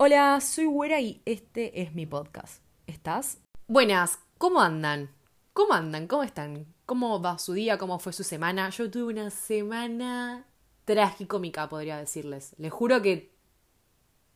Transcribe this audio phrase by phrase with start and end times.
[0.00, 2.62] Hola, soy Güera y este es mi podcast.
[2.86, 3.38] ¿Estás?
[3.66, 5.10] Buenas, ¿cómo andan?
[5.52, 6.06] ¿Cómo andan?
[6.06, 6.72] ¿Cómo están?
[6.86, 7.78] ¿Cómo va su día?
[7.78, 8.70] ¿Cómo fue su semana?
[8.70, 10.46] Yo tuve una semana
[10.84, 12.54] tragicómica, podría decirles.
[12.58, 13.32] Les juro que,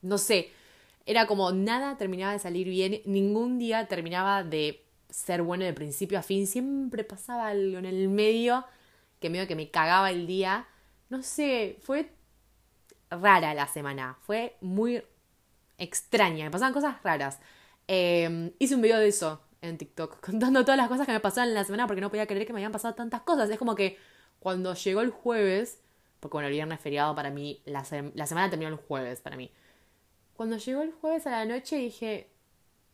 [0.00, 0.50] no sé,
[1.06, 6.18] era como nada terminaba de salir bien, ningún día terminaba de ser bueno de principio
[6.18, 8.64] a fin, siempre pasaba algo en el medio
[9.20, 10.66] que medio que me cagaba el día.
[11.08, 12.10] No sé, fue
[13.10, 15.04] rara la semana, fue muy
[15.82, 17.40] extraña, me pasaban cosas raras.
[17.88, 21.48] Em, hice un video de eso en TikTok, contando todas las cosas que me pasaban
[21.50, 23.50] en la semana porque no podía creer que me habían pasado tantas cosas.
[23.50, 23.98] Es como que
[24.38, 25.80] cuando llegó el jueves,
[26.20, 29.50] porque bueno, el viernes feriado para mí, la, la semana terminó el jueves para mí.
[30.34, 32.30] Cuando llegó el jueves a la noche dije,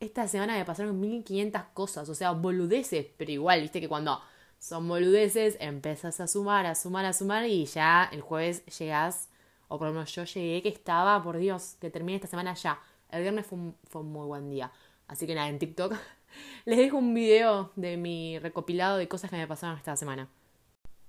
[0.00, 4.20] esta semana me pasaron 1500 cosas, o sea, boludeces, pero igual, viste que cuando
[4.58, 9.28] son boludeces empezás a sumar, a sumar, a sumar y ya el jueves llegas
[9.68, 12.80] o por lo menos yo llegué que estaba, por Dios, que termine esta semana ya.
[13.10, 14.72] El viernes fue un, fue muy buen día.
[15.06, 15.94] Así que nada, en TikTok
[16.64, 20.28] les dejo un video de mi recopilado de cosas que me pasaron esta semana.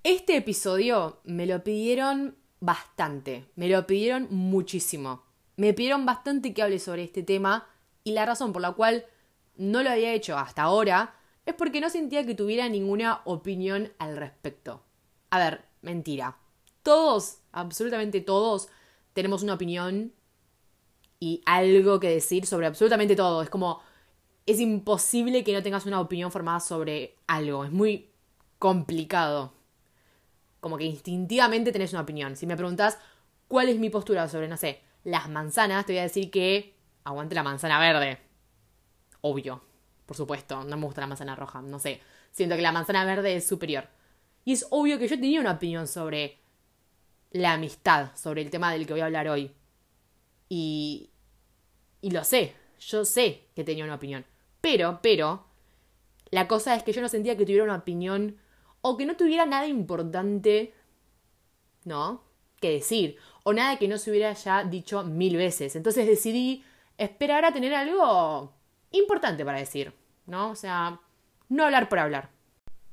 [0.04, 5.24] Este episodio me lo pidieron bastante, me lo pidieron muchísimo.
[5.58, 7.68] Me pidieron bastante que hable sobre este tema
[8.04, 9.06] y la razón por la cual
[9.58, 14.16] no lo había hecho hasta ahora es porque no sentía que tuviera ninguna opinión al
[14.16, 14.84] respecto.
[15.32, 16.38] A ver, mentira.
[16.82, 18.70] Todos, absolutamente todos,
[19.14, 20.14] tenemos una opinión
[21.20, 23.42] y algo que decir sobre absolutamente todo.
[23.42, 23.82] Es como,
[24.46, 27.66] es imposible que no tengas una opinión formada sobre algo.
[27.66, 28.10] Es muy
[28.58, 29.54] complicado.
[30.60, 32.36] Como que instintivamente tenés una opinión.
[32.36, 32.98] Si me preguntas
[33.48, 37.36] cuál es mi postura sobre, no sé, las manzanas, te voy a decir que aguante
[37.36, 38.20] la manzana verde.
[39.22, 39.62] Obvio,
[40.06, 42.02] por supuesto, no me gusta la manzana roja, no sé.
[42.32, 43.88] Siento que la manzana verde es superior.
[44.46, 46.39] Y es obvio que yo tenía una opinión sobre
[47.32, 49.52] la amistad, sobre el tema del que voy a hablar hoy.
[50.48, 51.12] Y,
[52.02, 54.26] y lo sé, yo sé que tenía una opinión.
[54.62, 55.46] Pero, pero,
[56.32, 58.38] la cosa es que yo no sentía que tuviera una opinión
[58.82, 60.74] o que no tuviera nada importante,
[61.86, 62.24] ¿no?
[62.60, 63.18] Que decir.
[63.44, 65.76] O nada que no se hubiera ya dicho mil veces.
[65.76, 66.64] Entonces decidí
[66.98, 68.54] esperar a tener algo
[68.92, 69.94] importante para decir,
[70.26, 70.52] ¿no?
[70.52, 71.00] O sea,
[71.48, 72.30] no hablar por hablar.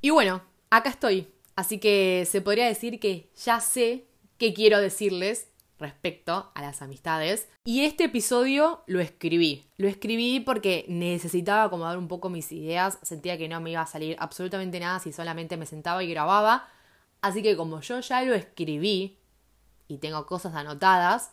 [0.01, 1.29] Y bueno, acá estoy.
[1.57, 4.07] Así que se podría decir que ya sé
[4.39, 5.49] qué quiero decirles
[5.79, 7.49] respecto a las amistades.
[7.65, 9.67] Y este episodio lo escribí.
[9.77, 12.99] Lo escribí porque necesitaba acomodar un poco mis ideas.
[13.03, 16.69] Sentía que no me iba a salir absolutamente nada si solamente me sentaba y grababa.
[17.21, 19.19] Así que como yo ya lo escribí
[19.89, 21.31] y tengo cosas anotadas,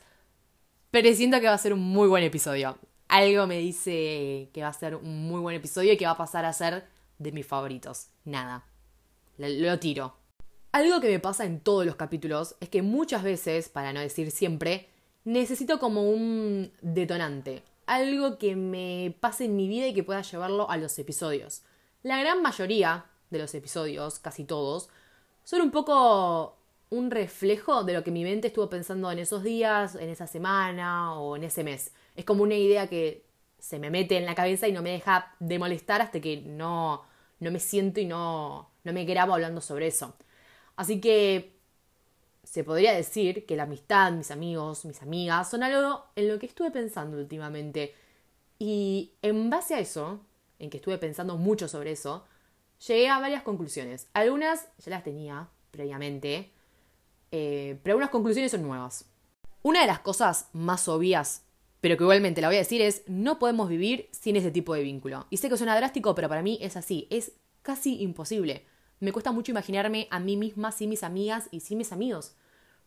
[0.91, 2.77] pero siento que va a ser un muy buen episodio.
[3.07, 6.17] Algo me dice que va a ser un muy buen episodio y que va a
[6.17, 6.87] pasar a ser
[7.19, 8.07] de mis favoritos.
[8.25, 8.65] Nada.
[9.37, 10.15] Lo, tiro.
[10.73, 14.31] Algo que me pasa en todos los capítulos es que muchas veces, para no decir
[14.31, 14.89] siempre,
[15.23, 20.67] necesito como un detonante, algo que me pase en mi vida y que pueda llevarlo
[20.71, 21.61] a los episodios.
[22.01, 24.89] La gran mayoría de los episodios, casi todos,
[25.43, 26.57] son un poco
[26.89, 31.13] un reflejo de lo que mi mente estuvo pensando en esos días, en esa semana
[31.19, 31.93] o en ese mes.
[32.15, 33.23] Es como una idea que
[33.59, 37.03] se me mete en la cabeza y no me deja de molestar hasta que no,
[37.39, 40.15] no me siento y no, no me grabo hablando sobre eso.
[40.75, 41.53] Así que
[42.43, 46.45] se podría decir que la amistad, mis amigos, mis amigas, son algo en lo que
[46.45, 47.93] estuve pensando últimamente.
[48.59, 50.19] Y en base a eso,
[50.59, 52.25] en que estuve pensando mucho sobre eso,
[52.85, 54.07] llegué a varias conclusiones.
[54.13, 56.51] Algunas ya las tenía previamente,
[57.31, 59.05] eh, pero algunas conclusiones son nuevas.
[59.61, 61.45] Una de las cosas más obvias,
[61.79, 64.83] pero que igualmente la voy a decir, es no podemos vivir sin ese tipo de
[64.83, 65.27] vínculo.
[65.29, 68.65] Y sé que suena drástico, pero para mí es así, es casi imposible
[69.03, 72.35] me cuesta mucho imaginarme a mí misma sin mis amigas y sin mis amigos.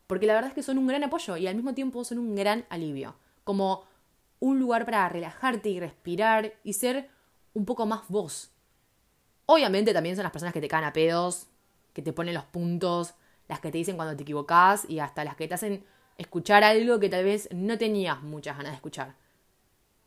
[0.06, 2.34] Porque la verdad es que son un gran apoyo y al mismo tiempo son un
[2.34, 3.16] gran alivio.
[3.44, 3.84] Como
[4.41, 7.10] un lugar para relajarte y respirar y ser
[7.53, 8.50] un poco más vos.
[9.44, 11.49] Obviamente también son las personas que te caen a pedos,
[11.93, 13.15] que te ponen los puntos,
[13.47, 15.84] las que te dicen cuando te equivocás y hasta las que te hacen
[16.19, 19.16] escuchar algo que tal vez no tenías muchas ganas de escuchar.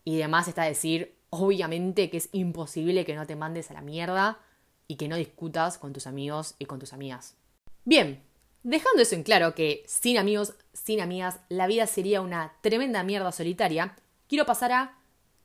[0.06, 4.40] Y además está decir, obviamente, que es imposible que no te mandes a la mierda
[4.90, 7.36] y que no discutas con tus amigos y con tus amigas.
[7.86, 8.22] Bien,
[8.64, 13.32] dejando eso en claro que sin amigos, sin amigas, la vida sería una tremenda mierda
[13.32, 13.96] solitaria,
[14.28, 14.98] quiero pasar a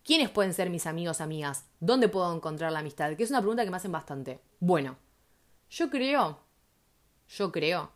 [0.02, 1.67] ¿quiénes pueden ser mis amigos, amigas?
[1.79, 3.14] ¿Dónde puedo encontrar la amistad?
[3.17, 4.41] Que es una pregunta que me hacen bastante.
[4.61, 4.96] Bueno,
[5.69, 6.40] yo creo,
[7.29, 7.93] yo creo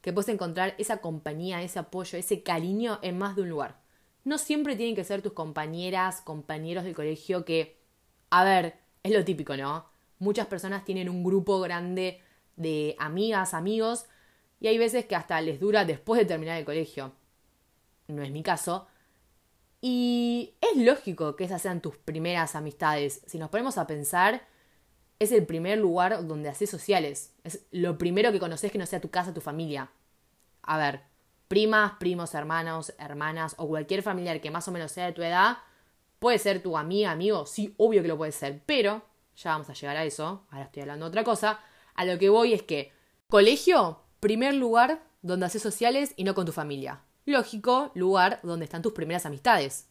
[0.00, 3.80] que puedes encontrar esa compañía, ese apoyo, ese cariño en más de un lugar.
[4.24, 7.78] No siempre tienen que ser tus compañeras, compañeros del colegio que,
[8.30, 9.86] a ver, es lo típico, ¿no?
[10.18, 12.20] Muchas personas tienen un grupo grande
[12.56, 14.06] de amigas, amigos,
[14.60, 17.12] y hay veces que hasta les dura después de terminar el colegio.
[18.08, 18.88] No es mi caso.
[19.80, 23.22] Y es lógico que esas sean tus primeras amistades.
[23.26, 24.42] Si nos ponemos a pensar,
[25.20, 27.34] es el primer lugar donde haces sociales.
[27.44, 29.90] Es lo primero que conoces que no sea tu casa, tu familia.
[30.62, 31.02] A ver,
[31.46, 35.58] primas, primos, hermanos, hermanas o cualquier familiar que más o menos sea de tu edad,
[36.18, 39.02] puede ser tu amiga, amigo, sí, obvio que lo puede ser, pero
[39.42, 41.60] ya vamos a llegar a eso, ahora estoy hablando de otra cosa,
[41.94, 42.92] a lo que voy es que
[43.28, 47.02] colegio, primer lugar donde haces sociales y no con tu familia.
[47.24, 49.88] Lógico, lugar donde están tus primeras amistades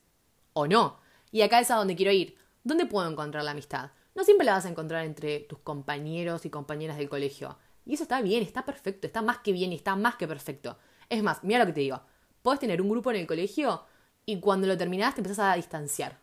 [0.54, 1.00] o no.
[1.32, 2.36] Y acá es a donde quiero ir.
[2.64, 3.92] ¿Dónde puedo encontrar la amistad?
[4.16, 7.58] No siempre la vas a encontrar entre tus compañeros y compañeras del colegio.
[7.86, 10.78] Y eso está bien, está perfecto, está más que bien y está más que perfecto.
[11.10, 12.02] Es más, mira lo que te digo.
[12.42, 13.84] Puedes tener un grupo en el colegio
[14.26, 16.20] y cuando lo terminás te empezás a distanciar.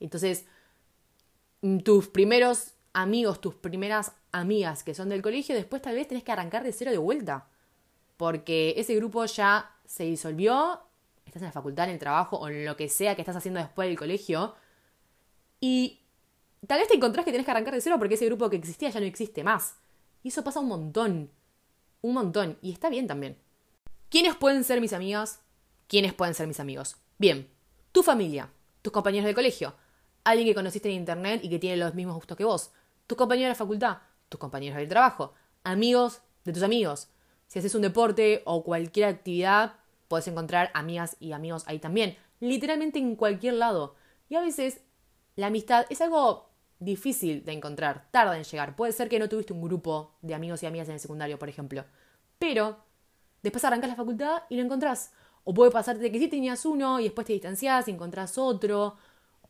[0.00, 0.46] Entonces,
[1.84, 6.32] tus primeros amigos, tus primeras amigas que son del colegio, después tal vez tenés que
[6.32, 7.48] arrancar de cero de vuelta.
[8.16, 10.80] Porque ese grupo ya se disolvió
[11.32, 13.60] estás en la facultad, en el trabajo o en lo que sea que estás haciendo
[13.60, 14.54] después del colegio.
[15.60, 16.00] Y
[16.66, 18.90] tal vez te encontrás que tenés que arrancar de cero porque ese grupo que existía
[18.90, 19.76] ya no existe más.
[20.22, 21.30] Y eso pasa un montón.
[22.02, 22.58] Un montón.
[22.60, 23.38] Y está bien también.
[24.10, 25.40] ¿Quiénes pueden ser mis amigas?
[25.86, 26.96] ¿Quiénes pueden ser mis amigos?
[27.18, 27.48] Bien,
[27.92, 28.50] tu familia,
[28.82, 29.74] tus compañeros de colegio,
[30.24, 32.70] alguien que conociste en internet y que tiene los mismos gustos que vos,
[33.06, 33.98] tus compañeros de la facultad,
[34.28, 35.34] tus compañeros del trabajo,
[35.64, 37.08] amigos de tus amigos.
[37.46, 39.74] Si haces un deporte o cualquier actividad,
[40.12, 43.94] Puedes encontrar amigas y amigos ahí también, literalmente en cualquier lado.
[44.28, 44.82] Y a veces
[45.36, 48.76] la amistad es algo difícil de encontrar, tarda en llegar.
[48.76, 51.48] Puede ser que no tuviste un grupo de amigos y amigas en el secundario, por
[51.48, 51.86] ejemplo.
[52.38, 52.76] Pero
[53.42, 55.14] después arrancas la facultad y lo encontrás.
[55.44, 58.98] O puede pasarte que sí tenías uno y después te distanciás y encontrás otro.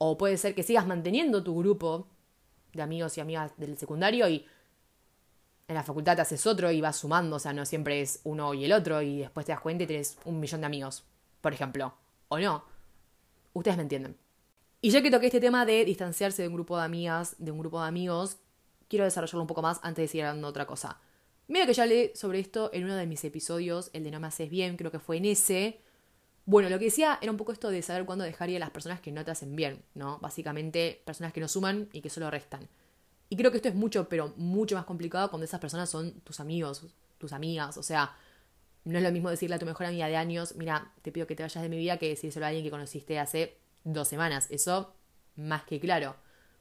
[0.05, 2.09] O puede ser que sigas manteniendo tu grupo
[2.73, 4.45] de amigos y amigas del secundario y
[5.69, 8.53] en la facultad te haces otro y vas sumando, o sea, no siempre es uno
[8.53, 11.05] y el otro y después te das cuenta y tienes un millón de amigos,
[11.41, 11.95] por ejemplo,
[12.27, 12.65] o no.
[13.53, 14.17] Ustedes me entienden.
[14.81, 17.61] Y ya que toqué este tema de distanciarse de un grupo de amigas, de un
[17.61, 18.39] grupo de amigos,
[18.89, 21.01] quiero desarrollarlo un poco más antes de seguir hablando de otra cosa.
[21.47, 24.27] Mira que ya hablé sobre esto en uno de mis episodios, el de No me
[24.27, 25.81] haces bien, creo que fue en ese.
[26.45, 28.71] Bueno, lo que decía era un poco esto de saber cuándo dejar ir a las
[28.71, 30.19] personas que no te hacen bien, ¿no?
[30.19, 32.69] Básicamente, personas que no suman y que solo restan.
[33.29, 36.41] Y creo que esto es mucho, pero mucho más complicado cuando esas personas son tus
[36.41, 36.85] amigos,
[37.19, 37.79] tus amigas.
[37.79, 38.17] O sea,
[38.85, 41.37] no es lo mismo decirle a tu mejor amiga de años, mira, te pido que
[41.37, 44.49] te vayas de mi vida, que decírselo a alguien que conociste hace dos semanas.
[44.51, 44.95] Eso,
[45.37, 46.17] más que claro.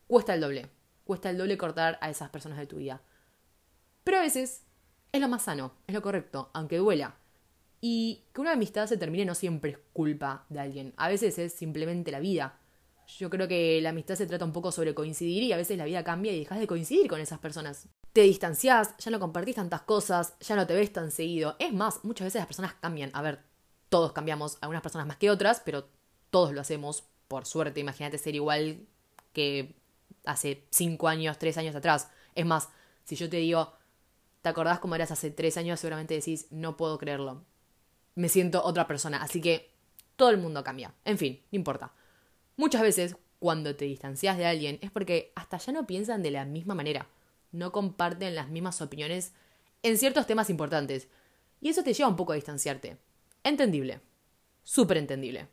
[0.07, 0.69] Cuesta el doble.
[1.03, 3.01] Cuesta el doble cortar a esas personas de tu vida.
[4.03, 4.63] Pero a veces
[5.11, 7.15] es lo más sano, es lo correcto, aunque duela.
[7.81, 10.93] Y que una amistad se termine no siempre es culpa de alguien.
[10.97, 12.59] A veces es simplemente la vida.
[13.17, 15.85] Yo creo que la amistad se trata un poco sobre coincidir y a veces la
[15.85, 17.89] vida cambia y dejas de coincidir con esas personas.
[18.13, 21.55] Te distanciás, ya no compartís tantas cosas, ya no te ves tan seguido.
[21.59, 23.09] Es más, muchas veces las personas cambian.
[23.13, 23.39] A ver,
[23.89, 25.89] todos cambiamos, algunas personas más que otras, pero
[26.29, 27.03] todos lo hacemos.
[27.27, 28.87] Por suerte, imagínate ser igual
[29.33, 29.75] que
[30.25, 32.09] hace cinco años, tres años atrás.
[32.35, 32.69] Es más,
[33.03, 33.73] si yo te digo,
[34.41, 35.79] ¿te acordás cómo eras hace tres años?
[35.79, 37.43] Seguramente decís, no puedo creerlo.
[38.15, 39.21] Me siento otra persona.
[39.21, 39.71] Así que
[40.15, 40.93] todo el mundo cambia.
[41.05, 41.93] En fin, no importa.
[42.57, 46.45] Muchas veces, cuando te distancias de alguien, es porque hasta ya no piensan de la
[46.45, 47.07] misma manera,
[47.51, 49.33] no comparten las mismas opiniones
[49.81, 51.07] en ciertos temas importantes,
[51.59, 52.97] y eso te lleva un poco a distanciarte.
[53.43, 54.01] Entendible,
[54.63, 55.47] súper entendible.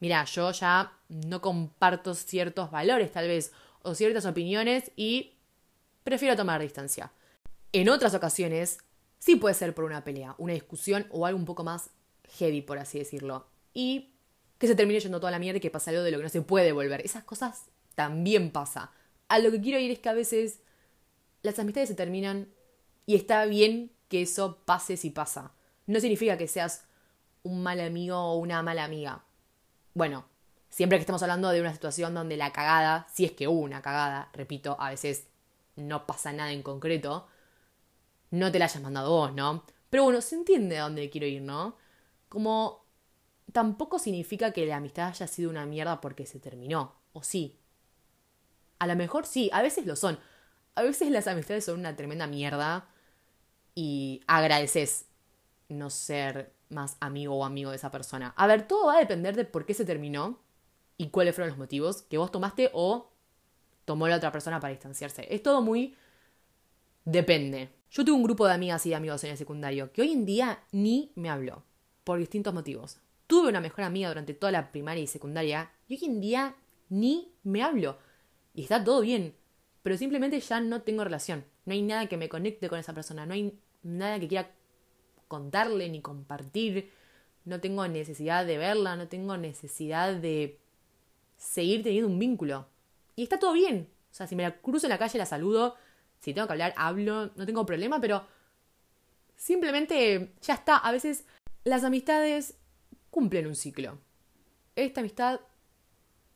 [0.00, 3.52] Mira, yo ya no comparto ciertos valores tal vez,
[3.82, 5.34] o ciertas opiniones, y
[6.04, 7.12] prefiero tomar distancia.
[7.72, 8.78] En otras ocasiones,
[9.18, 11.90] sí puede ser por una pelea, una discusión o algo un poco más
[12.38, 13.46] heavy, por así decirlo.
[13.74, 14.12] Y
[14.58, 16.28] que se termine yendo toda la mierda y que pasa algo de lo que no
[16.28, 17.00] se puede volver.
[17.02, 18.90] Esas cosas también pasa.
[19.28, 20.60] A lo que quiero ir es que a veces
[21.42, 22.48] las amistades se terminan
[23.06, 25.52] y está bien que eso pase si pasa.
[25.86, 26.84] No significa que seas
[27.42, 29.24] un mal amigo o una mala amiga.
[29.94, 30.26] Bueno,
[30.68, 34.30] siempre que estamos hablando de una situación donde la cagada, si es que una cagada,
[34.32, 35.28] repito, a veces
[35.76, 37.26] no pasa nada en concreto,
[38.30, 39.64] no te la hayas mandado vos, ¿no?
[39.90, 41.76] Pero bueno, se entiende a dónde quiero ir, ¿no?
[42.36, 42.84] Como
[43.50, 47.58] tampoco significa que la amistad haya sido una mierda porque se terminó, o sí.
[48.78, 50.18] A lo mejor sí, a veces lo son.
[50.74, 52.90] A veces las amistades son una tremenda mierda
[53.74, 55.06] y agradeces
[55.70, 58.34] no ser más amigo o amigo de esa persona.
[58.36, 60.38] A ver, todo va a depender de por qué se terminó
[60.98, 63.12] y cuáles fueron los motivos que vos tomaste o
[63.86, 65.26] tomó la otra persona para distanciarse.
[65.34, 65.96] Es todo muy...
[67.06, 67.70] depende.
[67.90, 70.26] Yo tuve un grupo de amigas y de amigos en el secundario que hoy en
[70.26, 71.64] día ni me habló,
[72.06, 72.98] por distintos motivos.
[73.26, 76.54] Tuve una mejor amiga durante toda la primaria y secundaria y hoy en día
[76.88, 77.98] ni me hablo.
[78.54, 79.34] Y está todo bien,
[79.82, 81.44] pero simplemente ya no tengo relación.
[81.64, 84.52] No hay nada que me conecte con esa persona, no hay nada que quiera
[85.26, 86.92] contarle ni compartir.
[87.44, 90.60] No tengo necesidad de verla, no tengo necesidad de
[91.36, 92.68] seguir teniendo un vínculo.
[93.16, 93.88] Y está todo bien.
[94.12, 95.74] O sea, si me la cruzo en la calle, la saludo.
[96.20, 97.32] Si tengo que hablar, hablo.
[97.34, 98.24] No tengo problema, pero
[99.34, 100.76] simplemente ya está.
[100.76, 101.24] A veces
[101.66, 102.54] las amistades
[103.10, 103.98] cumplen un ciclo.
[104.76, 105.40] Esta amistad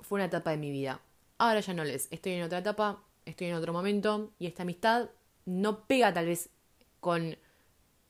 [0.00, 1.00] fue una etapa de mi vida.
[1.38, 2.08] Ahora ya no les.
[2.10, 4.32] Estoy en otra etapa, estoy en otro momento.
[4.40, 5.08] Y esta amistad
[5.44, 6.50] no pega tal vez
[6.98, 7.38] con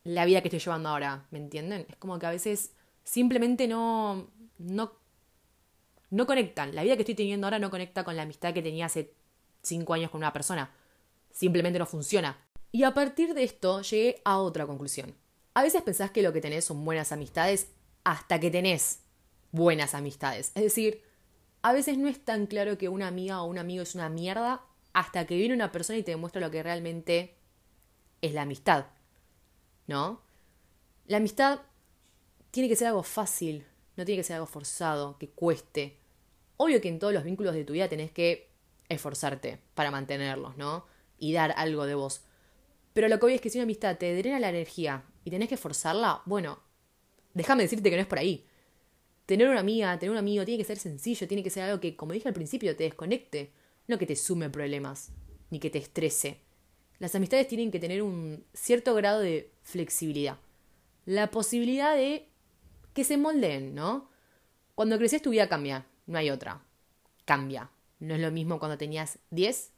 [0.03, 1.27] la vida que estoy llevando ahora.
[1.31, 1.85] ¿Me entienden?
[1.91, 2.73] Es como que a veces
[3.05, 4.31] simplemente no.
[4.57, 4.99] no
[6.09, 6.75] no conectan.
[6.75, 9.13] La vida que estoy teniendo ahora no conecta con la amistad que tenía hace
[9.63, 10.75] cinco años con una persona.
[11.31, 12.39] Simplemente no funciona.
[12.73, 15.15] Y a partir de esto llegué a otra conclusión.
[15.55, 17.69] A veces pensás que lo que tenés son buenas amistades
[18.05, 19.01] hasta que tenés
[19.53, 20.53] buenas amistades.
[20.55, 21.03] Es decir,
[21.63, 24.63] a veces no es tan claro que una amiga o un amigo es una mierda
[24.93, 27.35] hasta que viene una persona y te demuestra lo que realmente
[28.23, 28.87] es la amistad.
[29.87, 30.23] ¿No?
[31.07, 31.61] La amistad
[32.51, 33.67] tiene que ser algo fácil,
[33.97, 35.99] no tiene que ser algo forzado, que cueste.
[36.57, 38.51] Obvio que en todos los vínculos de tu vida tenés que
[38.89, 40.87] esforzarte para mantenerlos, ¿no?
[41.19, 42.23] Y dar algo de vos.
[42.93, 45.49] Pero lo que hoy es que si una amistad te drena la energía y tenés
[45.49, 46.59] que forzarla, bueno,
[47.35, 48.47] déjame decirte que no es por ahí.
[49.27, 51.95] Tener una amiga, tener un amigo, tiene que ser sencillo, tiene que ser algo que,
[51.95, 53.53] como dije al principio, te desconecte,
[53.87, 55.13] no que te sume problemas,
[55.51, 56.41] ni que te estrese.
[56.99, 60.39] Las amistades tienen que tener un cierto grado de flexibilidad.
[61.07, 62.29] La posibilidad de
[62.93, 64.11] que se moldeen, ¿no?
[64.75, 66.63] Cuando creces tu vida cambia, no hay otra.
[67.25, 67.71] Cambia.
[68.01, 69.73] No es lo mismo cuando tenías 10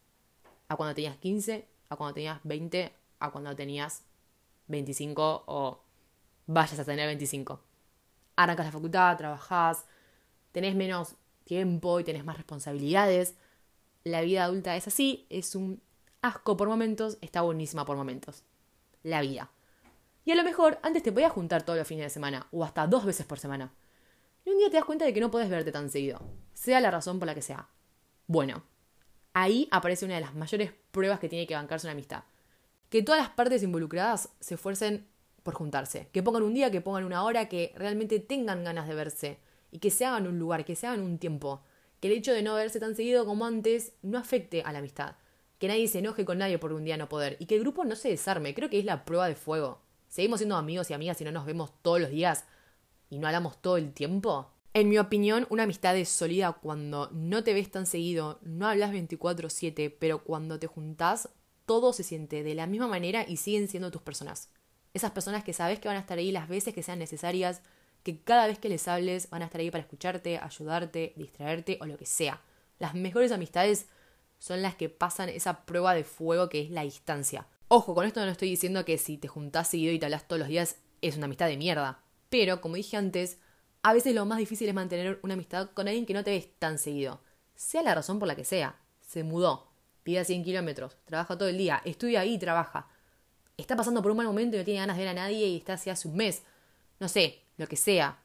[0.68, 4.04] a cuando tenías 15, a cuando tenías 20, a cuando tenías
[4.68, 5.82] 25 o
[6.46, 7.60] vayas a tener 25.
[8.36, 9.84] Arrancas la facultad, trabajás,
[10.52, 11.14] tenés menos
[11.44, 13.34] tiempo y tenés más responsabilidades.
[14.04, 15.82] La vida adulta es así, es un
[16.22, 18.44] asco por momentos, está buenísima por momentos.
[19.02, 19.50] La vida.
[20.24, 22.86] Y a lo mejor antes te podías juntar todos los fines de semana, o hasta
[22.86, 23.72] dos veces por semana.
[24.44, 26.20] Y un día te das cuenta de que no puedes verte tan seguido,
[26.54, 27.68] sea la razón por la que sea.
[28.26, 28.62] Bueno,
[29.32, 32.24] ahí aparece una de las mayores pruebas que tiene que bancarse una amistad.
[32.92, 35.06] Que todas las partes involucradas se esfuercen
[35.42, 38.94] por juntarse, que pongan un día, que pongan una hora, que realmente tengan ganas de
[38.94, 39.38] verse
[39.70, 41.62] y que se hagan un lugar, que se hagan un tiempo.
[42.00, 45.16] Que el hecho de no verse tan seguido como antes no afecte a la amistad.
[45.58, 47.82] Que nadie se enoje con nadie por un día no poder y que el grupo
[47.86, 48.52] no se desarme.
[48.54, 49.80] Creo que es la prueba de fuego.
[50.08, 52.44] ¿Seguimos siendo amigos y amigas si no nos vemos todos los días
[53.08, 54.50] y no hablamos todo el tiempo?
[54.74, 58.92] En mi opinión, una amistad es sólida cuando no te ves tan seguido, no hablas
[58.92, 61.30] 24/7, pero cuando te juntás,
[61.66, 64.50] todo se siente de la misma manera y siguen siendo tus personas.
[64.94, 67.62] Esas personas que sabes que van a estar ahí las veces que sean necesarias,
[68.02, 71.86] que cada vez que les hables van a estar ahí para escucharte, ayudarte, distraerte o
[71.86, 72.40] lo que sea.
[72.78, 73.86] Las mejores amistades
[74.38, 77.46] son las que pasan esa prueba de fuego que es la distancia.
[77.68, 80.40] Ojo, con esto no estoy diciendo que si te juntás seguido y te hablas todos
[80.40, 82.02] los días es una amistad de mierda.
[82.28, 83.38] Pero, como dije antes,
[83.82, 86.48] a veces lo más difícil es mantener una amistad con alguien que no te ves
[86.58, 87.20] tan seguido.
[87.54, 88.80] Sea la razón por la que sea.
[89.00, 89.71] Se mudó,
[90.04, 92.88] vive a 100 kilómetros, trabaja todo el día, estudia ahí y trabaja.
[93.56, 95.56] Está pasando por un mal momento y no tiene ganas de ver a nadie y
[95.58, 96.42] está así hace un mes.
[96.98, 98.18] No sé, lo que sea.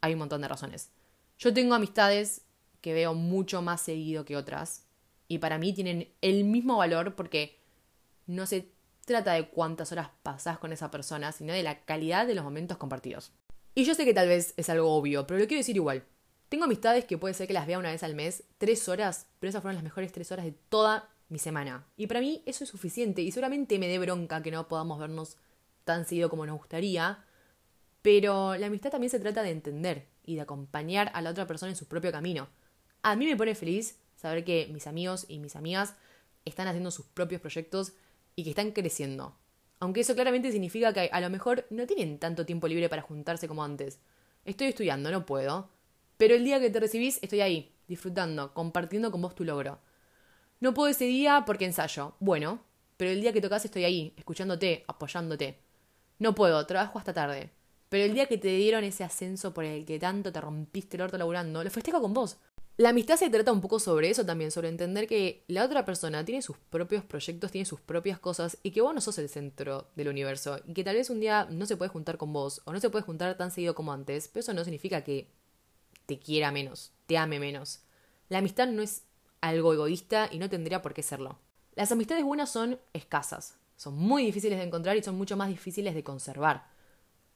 [0.00, 0.90] Hay un montón de razones.
[1.38, 2.42] Yo tengo amistades
[2.80, 4.84] que veo mucho más seguido que otras.
[5.26, 7.58] Y para mí tienen el mismo valor porque
[8.26, 8.70] no se
[9.04, 12.76] trata de cuántas horas pasás con esa persona, sino de la calidad de los momentos
[12.76, 13.32] compartidos.
[13.74, 16.04] Y yo sé que tal vez es algo obvio, pero lo quiero decir igual.
[16.48, 19.50] Tengo amistades que puede ser que las vea una vez al mes, tres horas, pero
[19.50, 21.86] esas fueron las mejores tres horas de toda mi semana.
[21.96, 25.36] Y para mí eso es suficiente y seguramente me dé bronca que no podamos vernos
[25.84, 27.24] tan seguido como nos gustaría,
[28.00, 31.70] pero la amistad también se trata de entender y de acompañar a la otra persona
[31.70, 32.48] en su propio camino.
[33.02, 35.96] A mí me pone feliz saber que mis amigos y mis amigas
[36.44, 37.92] están haciendo sus propios proyectos
[38.36, 39.36] y que están creciendo.
[39.80, 43.48] Aunque eso claramente significa que a lo mejor no tienen tanto tiempo libre para juntarse
[43.48, 43.98] como antes.
[44.44, 45.68] Estoy estudiando, no puedo.
[46.18, 49.78] Pero el día que te recibís estoy ahí, disfrutando, compartiendo con vos tu logro.
[50.60, 52.16] No puedo ese día porque ensayo.
[52.18, 52.60] Bueno,
[52.96, 55.60] pero el día que tocas estoy ahí, escuchándote, apoyándote.
[56.18, 57.52] No puedo, trabajo hasta tarde.
[57.88, 61.02] Pero el día que te dieron ese ascenso por el que tanto te rompiste el
[61.02, 62.36] orto laburando, lo festejo con vos.
[62.76, 66.24] La amistad se trata un poco sobre eso también, sobre entender que la otra persona
[66.24, 69.90] tiene sus propios proyectos, tiene sus propias cosas y que vos no sos el centro
[69.96, 72.72] del universo y que tal vez un día no se puede juntar con vos o
[72.72, 75.28] no se puede juntar tan seguido como antes, pero eso no significa que
[76.08, 77.82] te quiera menos, te ame menos.
[78.30, 79.04] La amistad no es
[79.42, 81.38] algo egoísta y no tendría por qué serlo.
[81.74, 85.94] Las amistades buenas son escasas, son muy difíciles de encontrar y son mucho más difíciles
[85.94, 86.66] de conservar.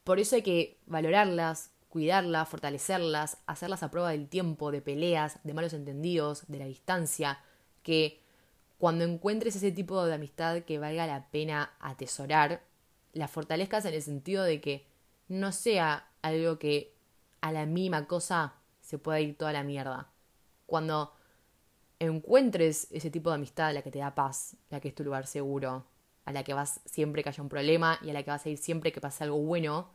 [0.04, 5.52] Por eso hay que valorarlas, cuidarlas, fortalecerlas, hacerlas a prueba del tiempo, de peleas, de
[5.52, 7.40] malos entendidos, de la distancia,
[7.82, 8.22] que
[8.78, 12.62] cuando encuentres ese tipo de amistad que valga la pena atesorar,
[13.12, 14.86] la fortalezcas en el sentido de que
[15.28, 16.94] no sea algo que
[17.42, 18.54] a la mínima cosa
[18.92, 20.12] se pueda ir toda la mierda.
[20.66, 21.14] Cuando
[21.98, 25.26] encuentres ese tipo de amistad, la que te da paz, la que es tu lugar
[25.26, 25.86] seguro,
[26.26, 28.50] a la que vas siempre que haya un problema y a la que vas a
[28.50, 29.88] ir siempre que pase algo bueno,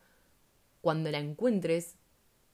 [0.81, 1.95] cuando la encuentres,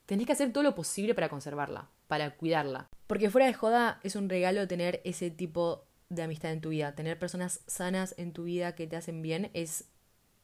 [0.04, 2.90] tenés que hacer todo lo posible para conservarla, para cuidarla.
[3.06, 6.94] Porque fuera de joda es un regalo tener ese tipo de amistad en tu vida.
[6.94, 9.86] Tener personas sanas en tu vida que te hacen bien es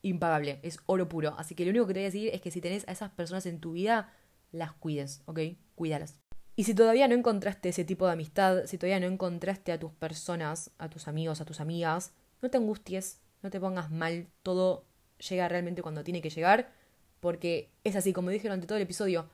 [0.01, 1.35] impagable, es oro puro.
[1.37, 3.11] Así que lo único que te voy a decir es que si tenés a esas
[3.11, 4.15] personas en tu vida,
[4.53, 5.41] las cuides, ¿ok?
[5.75, 6.17] Cuídalas.
[6.57, 9.93] Y si todavía no encontraste ese tipo de amistad, si todavía no encontraste a tus
[9.93, 14.85] personas, a tus amigos, a tus amigas, no te angusties, no te pongas mal, todo
[15.29, 16.73] llega realmente cuando tiene que llegar,
[17.21, 19.29] porque es así, como dije durante todo el episodio,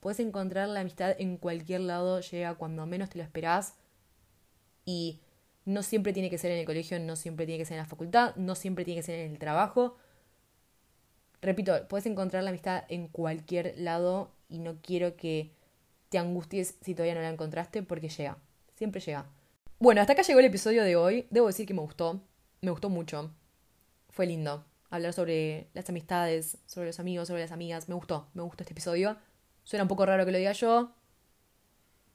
[0.00, 3.74] puedes encontrar la amistad en cualquier lado, llega cuando menos te lo esperás
[4.84, 5.20] y
[5.64, 7.88] no siempre tiene que ser en el colegio, no siempre tiene que ser en la
[7.88, 9.96] facultad, no siempre tiene que ser en el trabajo.
[11.44, 15.52] Repito, puedes encontrar la amistad en cualquier lado y no quiero que
[16.08, 18.38] te angusties si todavía no la encontraste porque llega,
[18.76, 19.26] siempre llega.
[19.78, 21.26] Bueno, hasta acá llegó el episodio de hoy.
[21.28, 22.22] Debo decir que me gustó,
[22.62, 23.30] me gustó mucho.
[24.08, 27.90] Fue lindo hablar sobre las amistades, sobre los amigos, sobre las amigas.
[27.90, 29.18] Me gustó, me gustó este episodio.
[29.64, 30.92] Suena un poco raro que lo diga yo,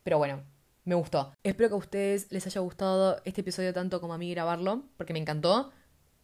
[0.02, 0.42] pero bueno,
[0.86, 1.34] me gustó.
[1.44, 5.14] Espero que a ustedes les haya gustado este episodio tanto como a mí grabarlo, porque
[5.14, 5.72] me encantó.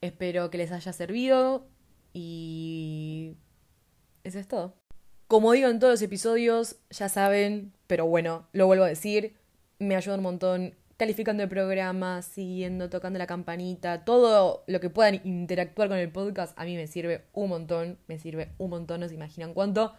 [0.01, 1.67] Espero que les haya servido
[2.15, 3.35] y
[4.23, 4.73] eso es todo.
[5.27, 9.35] Como digo en todos los episodios, ya saben, pero bueno, lo vuelvo a decir,
[9.79, 15.19] me ayuda un montón calificando el programa, siguiendo, tocando la campanita, todo lo que puedan
[15.25, 19.09] interactuar con el podcast, a mí me sirve un montón, me sirve un montón, no
[19.09, 19.93] se imaginan cuánto.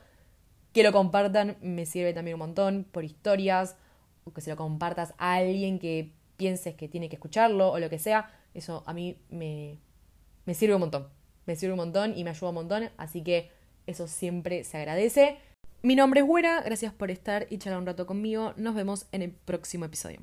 [0.72, 3.76] Que lo compartan me sirve también un montón por historias,
[4.24, 7.90] o que se lo compartas a alguien que pienses que tiene que escucharlo o lo
[7.90, 8.30] que sea.
[8.54, 9.78] Eso a mí me,
[10.46, 11.08] me sirve un montón.
[11.46, 13.50] Me sirve un montón y me ayuda un montón, así que
[13.86, 15.38] eso siempre se agradece.
[15.82, 18.52] Mi nombre es Güera, gracias por estar y charlar un rato conmigo.
[18.56, 20.20] Nos vemos en el próximo episodio.